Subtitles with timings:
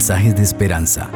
[0.00, 1.10] mensajes de esperanza.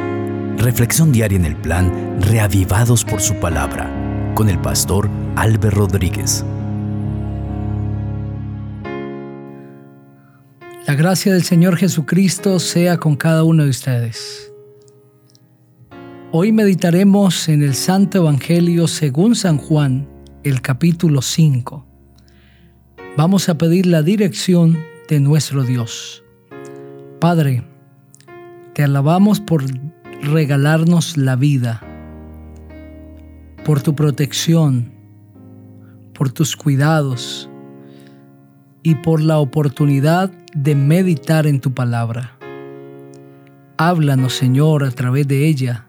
[0.59, 3.89] Reflexión diaria en el plan Reavivados por su palabra
[4.35, 6.45] con el pastor Álvaro Rodríguez.
[10.85, 14.51] La gracia del Señor Jesucristo sea con cada uno de ustedes.
[16.31, 20.07] Hoy meditaremos en el Santo Evangelio según San Juan,
[20.43, 21.87] el capítulo 5.
[23.17, 24.77] Vamos a pedir la dirección
[25.09, 26.23] de nuestro Dios.
[27.19, 27.63] Padre,
[28.75, 29.63] te alabamos por
[30.21, 31.81] regalarnos la vida,
[33.63, 34.91] por tu protección,
[36.13, 37.49] por tus cuidados
[38.83, 42.37] y por la oportunidad de meditar en tu palabra.
[43.77, 45.87] Háblanos, Señor, a través de ella,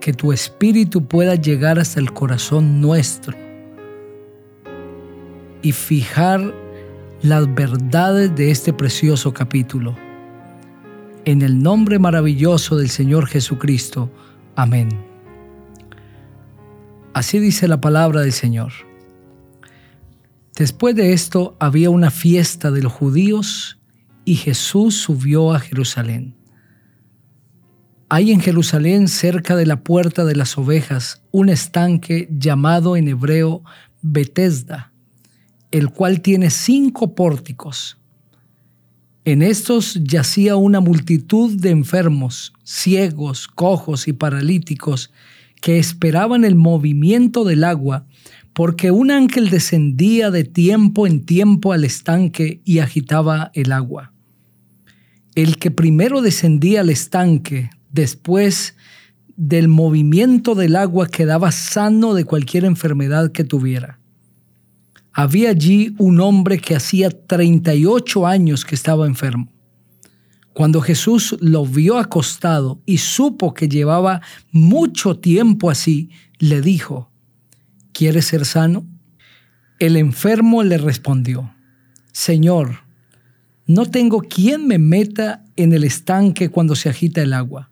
[0.00, 3.36] que tu espíritu pueda llegar hasta el corazón nuestro
[5.60, 6.54] y fijar
[7.20, 10.05] las verdades de este precioso capítulo.
[11.26, 14.12] En el nombre maravilloso del Señor Jesucristo.
[14.54, 14.90] Amén.
[17.14, 18.72] Así dice la palabra del Señor.
[20.56, 23.80] Después de esto había una fiesta de los judíos
[24.24, 26.36] y Jesús subió a Jerusalén.
[28.08, 33.64] Hay en Jerusalén, cerca de la puerta de las ovejas, un estanque llamado en hebreo
[34.00, 34.92] Betesda,
[35.72, 37.98] el cual tiene cinco pórticos.
[39.26, 45.10] En estos yacía una multitud de enfermos, ciegos, cojos y paralíticos
[45.60, 48.06] que esperaban el movimiento del agua,
[48.52, 54.12] porque un ángel descendía de tiempo en tiempo al estanque y agitaba el agua.
[55.34, 58.76] El que primero descendía al estanque, después
[59.36, 63.98] del movimiento del agua, quedaba sano de cualquier enfermedad que tuviera.
[65.18, 69.50] Había allí un hombre que hacía 38 años que estaba enfermo.
[70.52, 74.20] Cuando Jesús lo vio acostado y supo que llevaba
[74.52, 77.10] mucho tiempo así, le dijo,
[77.94, 78.86] ¿quieres ser sano?
[79.78, 81.50] El enfermo le respondió,
[82.12, 82.80] Señor,
[83.66, 87.70] no tengo quien me meta en el estanque cuando se agita el agua.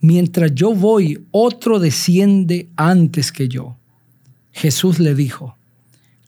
[0.00, 3.76] Mientras yo voy, otro desciende antes que yo.
[4.50, 5.56] Jesús le dijo,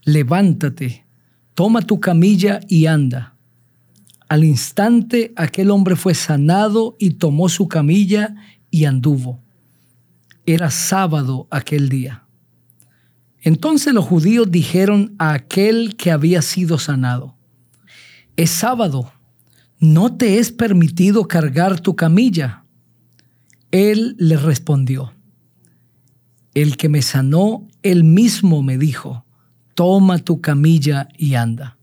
[0.04, 1.06] levántate,
[1.54, 3.36] toma tu camilla y anda.
[4.28, 8.34] Al instante aquel hombre fue sanado y tomó su camilla
[8.70, 9.42] y anduvo.
[10.46, 12.24] Era sábado aquel día.
[13.42, 17.36] Entonces los judíos dijeron a aquel que había sido sanado,
[18.36, 19.12] es sábado,
[19.78, 22.64] no te es permitido cargar tu camilla.
[23.70, 25.14] Él le respondió,
[26.54, 29.24] el que me sanó, él mismo me dijo,
[29.80, 31.78] toma tu camilla y anda.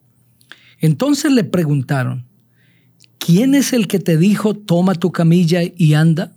[0.80, 2.28] Entonces le preguntaron,
[3.18, 6.32] ¿quién es el que te dijo, toma tu camilla y anda?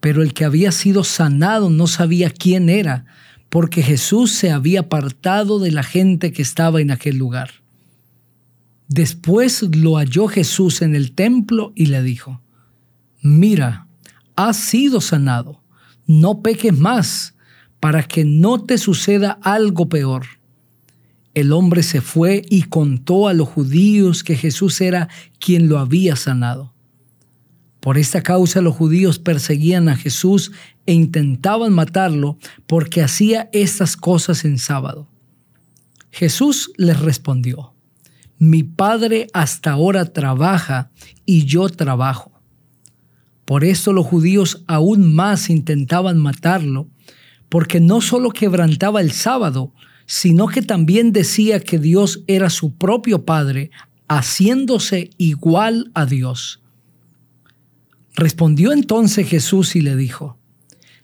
[0.00, 3.04] Pero el que había sido sanado no sabía quién era,
[3.50, 7.50] porque Jesús se había apartado de la gente que estaba en aquel lugar.
[8.88, 12.40] Después lo halló Jesús en el templo y le dijo,
[13.20, 13.86] mira,
[14.34, 15.60] has sido sanado,
[16.06, 17.34] no peques más,
[17.80, 20.24] para que no te suceda algo peor
[21.34, 25.08] el hombre se fue y contó a los judíos que Jesús era
[25.38, 26.72] quien lo había sanado.
[27.80, 30.52] Por esta causa los judíos perseguían a Jesús
[30.86, 35.08] e intentaban matarlo porque hacía estas cosas en sábado.
[36.10, 37.74] Jesús les respondió,
[38.38, 40.90] mi Padre hasta ahora trabaja
[41.26, 42.32] y yo trabajo.
[43.44, 46.88] Por esto los judíos aún más intentaban matarlo,
[47.48, 49.72] porque no solo quebrantaba el sábado,
[50.06, 53.70] sino que también decía que Dios era su propio Padre,
[54.08, 56.60] haciéndose igual a Dios.
[58.14, 60.38] Respondió entonces Jesús y le dijo,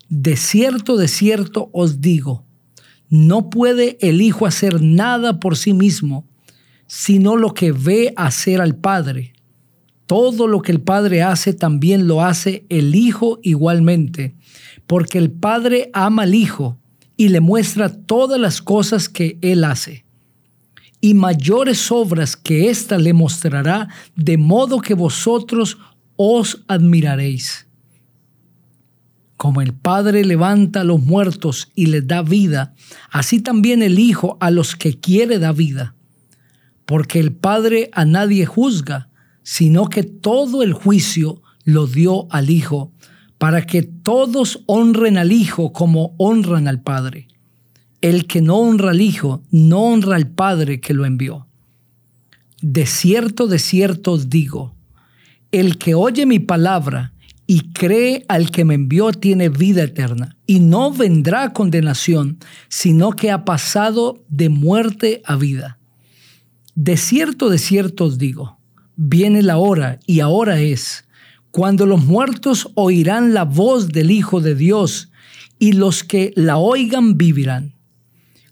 [0.09, 2.45] De cierto, de cierto os digo,
[3.09, 6.27] no puede el Hijo hacer nada por sí mismo,
[6.87, 9.33] sino lo que ve hacer al Padre.
[10.07, 14.35] Todo lo que el Padre hace también lo hace el Hijo igualmente,
[14.87, 16.79] porque el Padre ama al Hijo
[17.21, 20.07] y le muestra todas las cosas que él hace.
[21.03, 25.77] Y mayores obras que ésta le mostrará, de modo que vosotros
[26.17, 27.67] os admiraréis.
[29.37, 32.73] Como el Padre levanta a los muertos y les da vida,
[33.11, 35.95] así también el Hijo a los que quiere da vida.
[36.87, 39.11] Porque el Padre a nadie juzga,
[39.43, 42.95] sino que todo el juicio lo dio al Hijo,
[43.41, 47.27] para que todos honren al Hijo como honran al Padre.
[48.03, 51.47] El que no honra al Hijo, no honra al Padre que lo envió.
[52.61, 54.75] De cierto, de cierto os digo,
[55.53, 57.15] el que oye mi palabra
[57.47, 63.31] y cree al que me envió tiene vida eterna y no vendrá condenación, sino que
[63.31, 65.79] ha pasado de muerte a vida.
[66.75, 68.59] De cierto, de cierto os digo,
[68.97, 71.07] viene la hora y ahora es,
[71.51, 75.11] cuando los muertos oirán la voz del Hijo de Dios
[75.59, 77.75] y los que la oigan vivirán.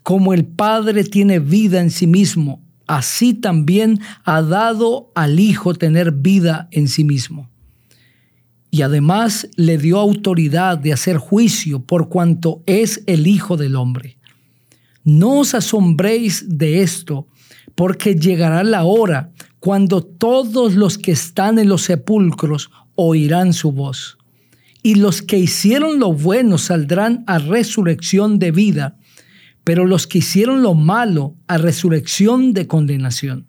[0.03, 6.11] Como el Padre tiene vida en sí mismo, así también ha dado al Hijo tener
[6.11, 7.49] vida en sí mismo.
[8.71, 14.17] Y además le dio autoridad de hacer juicio por cuanto es el Hijo del Hombre.
[15.03, 17.27] No os asombréis de esto,
[17.75, 22.69] porque llegará la hora cuando todos los que están en los sepulcros
[23.01, 24.17] oirán su voz.
[24.83, 28.97] Y los que hicieron lo bueno saldrán a resurrección de vida,
[29.63, 33.47] pero los que hicieron lo malo a resurrección de condenación.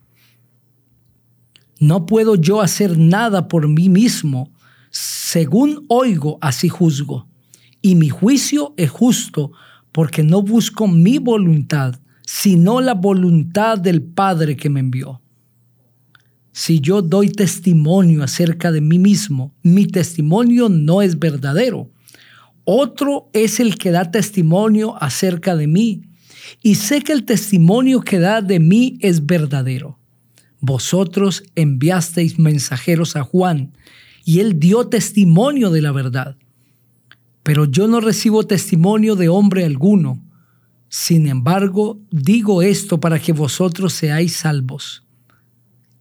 [1.80, 4.52] No puedo yo hacer nada por mí mismo,
[4.90, 7.26] según oigo, así juzgo.
[7.82, 9.50] Y mi juicio es justo,
[9.90, 15.20] porque no busco mi voluntad, sino la voluntad del Padre que me envió.
[16.52, 21.90] Si yo doy testimonio acerca de mí mismo, mi testimonio no es verdadero.
[22.64, 26.02] Otro es el que da testimonio acerca de mí.
[26.62, 29.98] Y sé que el testimonio que da de mí es verdadero.
[30.60, 33.72] Vosotros enviasteis mensajeros a Juan,
[34.24, 36.36] y él dio testimonio de la verdad.
[37.42, 40.22] Pero yo no recibo testimonio de hombre alguno.
[40.88, 45.04] Sin embargo, digo esto para que vosotros seáis salvos.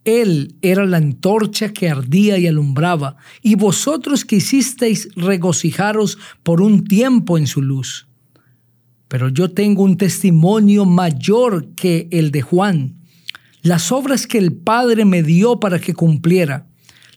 [0.05, 7.37] Él era la antorcha que ardía y alumbraba, y vosotros quisisteis regocijaros por un tiempo
[7.37, 8.07] en su luz.
[9.07, 12.95] Pero yo tengo un testimonio mayor que el de Juan,
[13.61, 16.67] las obras que el Padre me dio para que cumpliera.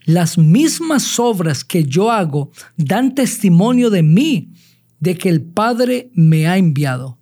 [0.05, 4.51] Las mismas obras que yo hago dan testimonio de mí,
[4.99, 7.17] de que el Padre me ha enviado.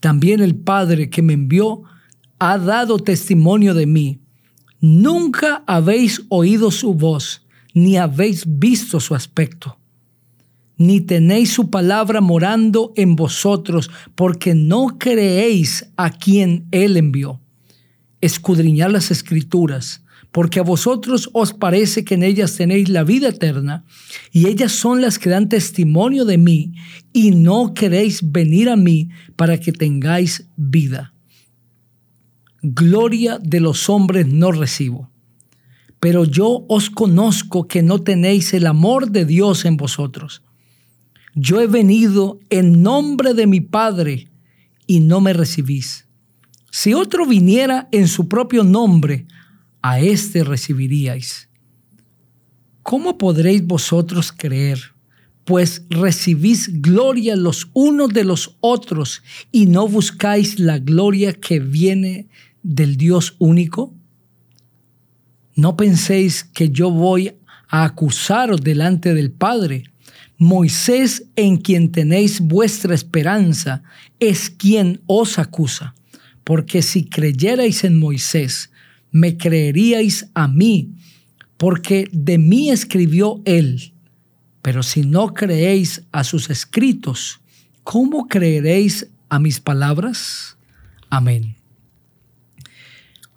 [0.00, 1.82] También el Padre que me envió
[2.38, 4.20] ha dado testimonio de mí.
[4.88, 7.44] Nunca habéis oído su voz,
[7.74, 9.80] ni habéis visto su aspecto,
[10.76, 17.40] ni tenéis su palabra morando en vosotros, porque no creéis a quien Él envió.
[18.20, 23.84] Escudriñad las escrituras, porque a vosotros os parece que en ellas tenéis la vida eterna,
[24.30, 26.74] y ellas son las que dan testimonio de mí,
[27.12, 31.15] y no queréis venir a mí para que tengáis vida
[32.74, 35.10] gloria de los hombres no recibo.
[36.00, 40.42] Pero yo os conozco que no tenéis el amor de Dios en vosotros.
[41.34, 44.28] Yo he venido en nombre de mi Padre
[44.86, 46.06] y no me recibís.
[46.70, 49.26] Si otro viniera en su propio nombre,
[49.82, 51.48] a éste recibiríais.
[52.82, 54.80] ¿Cómo podréis vosotros creer?
[55.44, 59.22] Pues recibís gloria los unos de los otros
[59.52, 62.28] y no buscáis la gloria que viene
[62.66, 63.94] del Dios único?
[65.54, 67.32] No penséis que yo voy
[67.68, 69.84] a acusaros delante del Padre.
[70.36, 73.82] Moisés, en quien tenéis vuestra esperanza,
[74.18, 75.94] es quien os acusa.
[76.42, 78.70] Porque si creyerais en Moisés,
[79.10, 80.90] me creeríais a mí,
[81.56, 83.92] porque de mí escribió él.
[84.60, 87.40] Pero si no creéis a sus escritos,
[87.84, 90.56] ¿cómo creeréis a mis palabras?
[91.08, 91.55] Amén.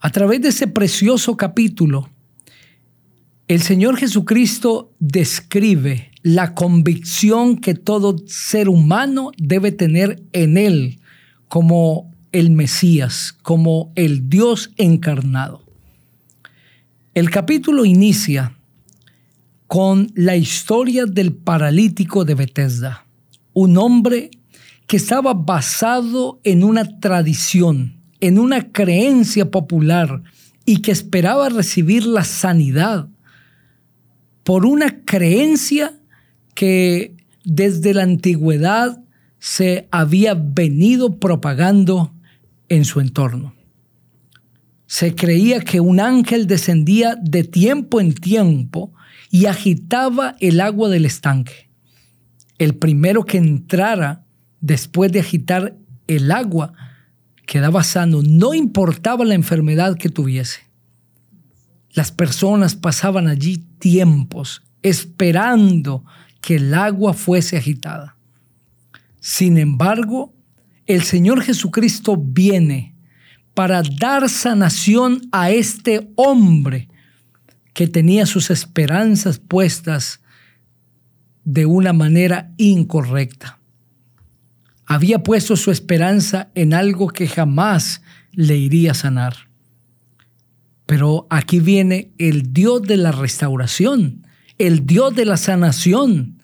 [0.02, 2.10] A través de ese precioso capítulo,
[3.50, 11.00] el Señor Jesucristo describe la convicción que todo ser humano debe tener en Él
[11.50, 15.64] como el Mesías, como el Dios encarnado.
[17.14, 18.56] El capítulo inicia
[19.68, 23.06] con la historia del paralítico de Bethesda,
[23.54, 24.32] un hombre
[24.88, 30.24] que estaba basado en una tradición, en una creencia popular
[30.66, 33.08] y que esperaba recibir la sanidad
[34.44, 35.94] por una creencia
[36.54, 39.02] que desde la antigüedad
[39.40, 42.14] se había venido propagando
[42.68, 43.54] en su entorno.
[44.86, 48.92] Se creía que un ángel descendía de tiempo en tiempo
[49.30, 51.70] y agitaba el agua del estanque.
[52.58, 54.26] El primero que entrara
[54.62, 56.74] después de agitar el agua
[57.50, 60.60] quedaba sano, no importaba la enfermedad que tuviese.
[61.94, 66.06] Las personas pasaban allí tiempos esperando
[66.42, 68.16] que el agua fuese agitada.
[69.20, 70.32] Sin embargo,
[70.86, 72.94] el Señor Jesucristo viene
[73.56, 76.88] para dar sanación a este hombre
[77.74, 80.22] que tenía sus esperanzas puestas
[81.46, 83.59] de una manera incorrecta.
[84.92, 89.36] Había puesto su esperanza en algo que jamás le iría a sanar.
[90.88, 94.26] Pero aquí viene el Dios de la restauración,
[94.58, 96.42] el Dios de la sanación.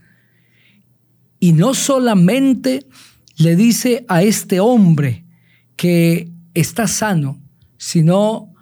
[1.40, 2.86] Y no solamente
[3.38, 5.26] le dice a este hombre
[5.76, 7.42] que está sano,
[7.78, 8.54] sino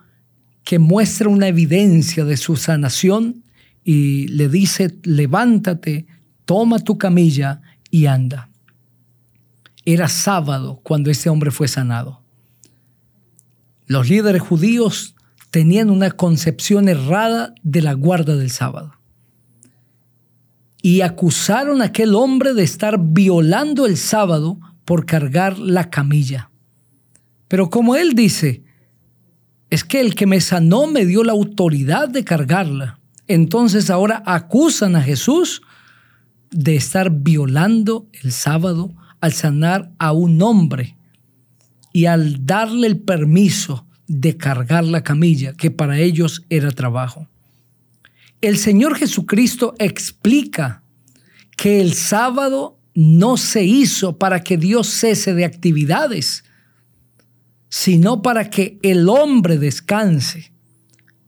[0.63, 3.43] que muestra una evidencia de su sanación
[3.83, 6.05] y le dice, levántate,
[6.45, 7.61] toma tu camilla
[7.91, 8.49] y anda.
[9.85, 12.21] Era sábado cuando este hombre fue sanado.
[13.85, 15.15] Los líderes judíos
[15.51, 18.93] tenían una concepción errada de la guarda del sábado.
[20.81, 26.49] Y acusaron a aquel hombre de estar violando el sábado por cargar la camilla.
[27.47, 28.63] Pero como él dice,
[29.69, 32.99] es que el que me sanó me dio la autoridad de cargarla.
[33.27, 35.61] Entonces ahora acusan a Jesús
[36.51, 40.97] de estar violando el sábado al sanar a un hombre
[41.93, 47.29] y al darle el permiso de cargar la camilla, que para ellos era trabajo.
[48.41, 50.83] El Señor Jesucristo explica
[51.55, 56.43] que el sábado no se hizo para que Dios cese de actividades,
[57.69, 60.51] sino para que el hombre descanse.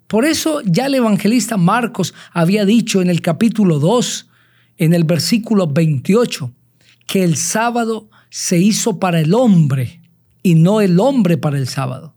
[0.07, 4.29] Por eso ya el evangelista Marcos había dicho en el capítulo 2,
[4.79, 6.53] en el versículo 28,
[7.05, 10.01] que el sábado se hizo para el hombre
[10.43, 12.15] y no el hombre para el sábado.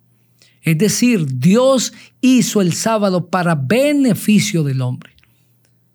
[0.62, 5.12] Es decir, Dios hizo el sábado para beneficio del hombre.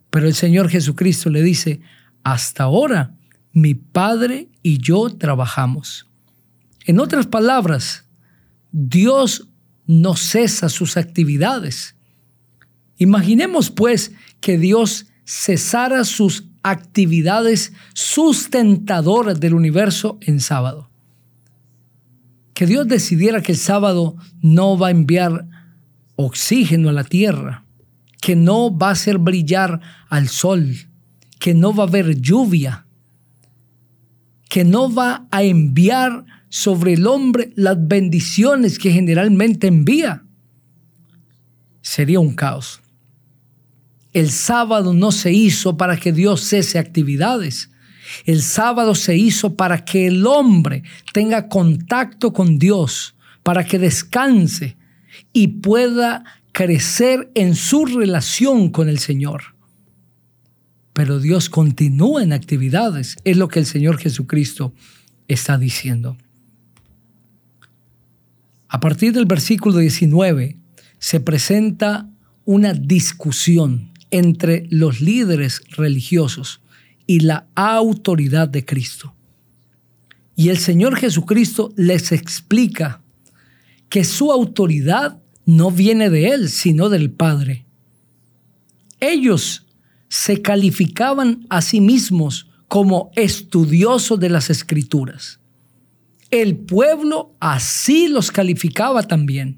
[0.10, 1.82] Pero el Señor Jesucristo le dice,
[2.24, 3.16] hasta ahora
[3.52, 6.08] mi Padre y yo trabajamos.
[6.86, 8.06] En otras palabras,
[8.72, 9.48] Dios
[9.86, 11.96] no cesa sus actividades.
[12.98, 20.90] Imaginemos pues que Dios cesara sus actividades sustentadoras del universo en sábado.
[22.54, 25.48] Que Dios decidiera que el sábado no va a enviar
[26.16, 27.66] oxígeno a la tierra,
[28.22, 30.76] que no va a hacer brillar al sol,
[31.40, 32.86] que no va a haber lluvia,
[34.50, 40.24] que no va a enviar sobre el hombre las bendiciones que generalmente envía,
[41.82, 42.83] sería un caos.
[44.14, 47.72] El sábado no se hizo para que Dios cese actividades.
[48.26, 54.78] El sábado se hizo para que el hombre tenga contacto con Dios, para que descanse
[55.32, 59.56] y pueda crecer en su relación con el Señor.
[60.94, 64.74] Pero Dios continúa en actividades, es lo que el Señor Jesucristo
[65.28, 66.18] está diciendo.
[68.68, 70.58] A partir del versículo 19
[71.00, 72.10] se presenta
[72.46, 76.62] una discusión entre los líderes religiosos
[77.08, 79.16] y la autoridad de Cristo.
[80.36, 83.02] Y el Señor Jesucristo les explica
[83.90, 87.66] que su autoridad no viene de Él, sino del Padre.
[89.00, 89.66] Ellos
[90.10, 95.40] se calificaban a sí mismos como estudiosos de las escrituras.
[96.30, 99.58] El pueblo así los calificaba también,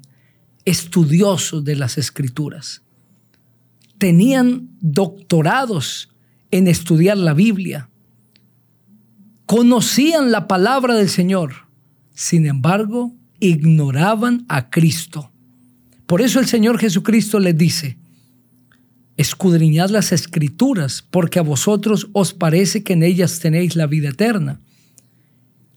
[0.64, 2.85] estudiosos de las escrituras.
[3.98, 6.10] Tenían doctorados
[6.50, 7.88] en estudiar la Biblia.
[9.46, 11.66] Conocían la palabra del Señor.
[12.14, 15.30] Sin embargo, ignoraban a Cristo.
[16.06, 17.98] Por eso el Señor Jesucristo les dice,
[19.16, 24.60] escudriñad las escrituras, porque a vosotros os parece que en ellas tenéis la vida eterna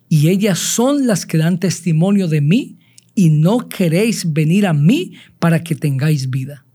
[0.10, 2.80] y ellas son las que dan testimonio de mí
[3.14, 6.66] y no queréis venir a mí para que tengáis vida.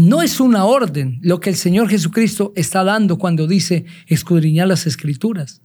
[0.00, 4.86] No es una orden lo que el Señor Jesucristo está dando cuando dice escudriñar las
[4.86, 5.60] escrituras.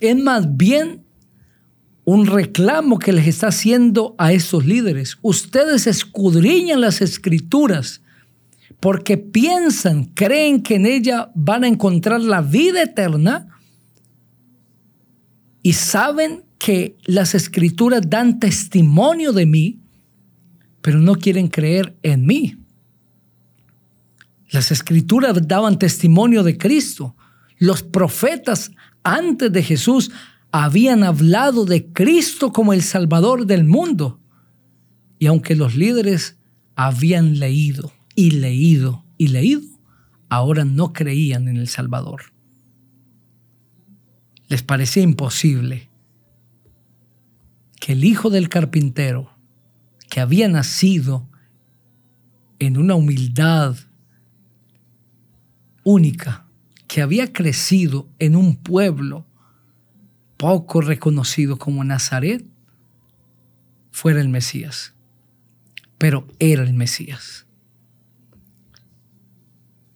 [0.00, 1.04] Es más bien
[2.06, 5.18] un reclamo que les está haciendo a estos líderes.
[5.20, 8.00] Ustedes escudriñan las escrituras
[8.80, 13.48] porque piensan, creen que en ella van a encontrar la vida eterna
[15.62, 19.80] y saben que las escrituras dan testimonio de mí,
[20.80, 22.56] pero no quieren creer en mí.
[24.50, 27.16] Las escrituras daban testimonio de Cristo.
[27.58, 28.70] Los profetas
[29.02, 30.10] antes de Jesús
[30.50, 34.20] habían hablado de Cristo como el Salvador del mundo.
[35.18, 36.38] Y aunque los líderes
[36.74, 39.62] habían leído y leído y leído,
[40.28, 42.22] ahora no creían en el Salvador
[44.48, 45.90] les parecía imposible
[47.78, 49.30] que el hijo del carpintero,
[50.10, 51.28] que había nacido
[52.58, 53.76] en una humildad
[55.88, 56.44] única,
[56.86, 59.26] que había crecido en un pueblo
[60.36, 62.44] poco reconocido como Nazaret,
[63.90, 64.92] fuera el Mesías.
[65.96, 67.46] Pero era el Mesías.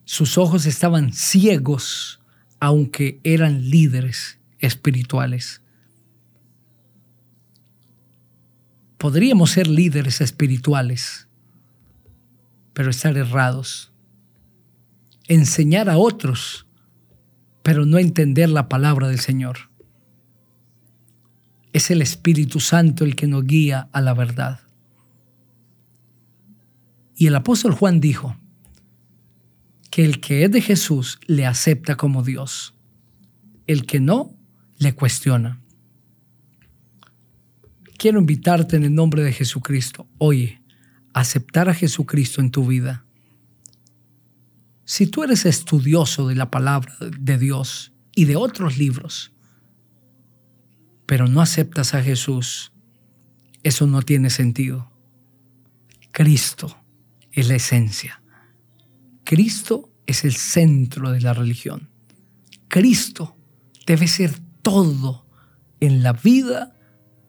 [0.03, 2.19] Sus ojos estaban ciegos,
[2.59, 5.61] aunque eran líderes espirituales.
[8.97, 11.27] Podríamos ser líderes espirituales,
[12.73, 13.92] pero estar errados.
[15.27, 16.65] Enseñar a otros,
[17.61, 19.69] pero no entender la palabra del Señor.
[21.71, 24.59] Es el Espíritu Santo el que nos guía a la verdad.
[27.15, 28.35] Y el apóstol Juan dijo
[29.89, 32.73] que el que es de Jesús le acepta como Dios.
[33.67, 34.35] El que no,
[34.77, 35.61] le cuestiona.
[37.97, 40.61] Quiero invitarte en el nombre de Jesucristo, oye,
[41.13, 43.05] aceptar a Jesucristo en tu vida.
[44.85, 49.31] Si tú eres estudioso de la palabra de Dios y de otros libros,
[51.05, 52.71] pero no aceptas a Jesús,
[53.63, 54.91] eso no tiene sentido.
[56.11, 56.77] Cristo
[57.31, 58.21] es la esencia.
[59.23, 61.89] Cristo es el centro de la religión.
[62.67, 63.37] Cristo
[63.85, 65.25] debe ser todo
[65.79, 66.75] en la vida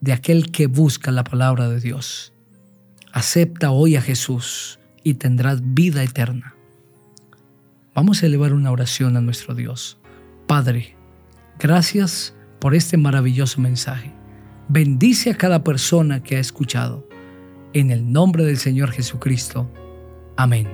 [0.00, 2.32] de aquel que busca la palabra de Dios.
[3.12, 6.54] Acepta hoy a Jesús y tendrás vida eterna.
[7.94, 9.98] Vamos a elevar una oración a nuestro Dios.
[10.48, 10.96] Padre,
[11.60, 14.12] gracias por este maravilloso mensaje.
[14.68, 17.08] Bendice a cada persona que ha escuchado.
[17.72, 19.70] En el nombre del Señor Jesucristo.
[20.36, 20.68] Amén.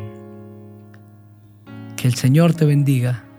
[1.97, 3.30] Que el Señor te bendiga